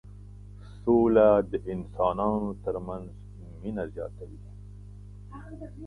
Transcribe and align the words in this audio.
سوله 0.81 1.29
د 1.51 1.53
انسانانو 1.73 2.49
ترمنځ 2.63 3.07
مينه 3.61 3.83
زياتوي. 3.93 4.41